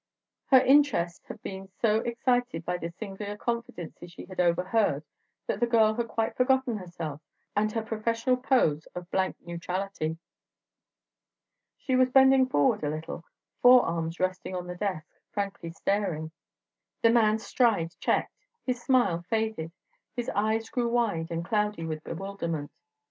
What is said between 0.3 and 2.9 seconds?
Her interest had been so excited by the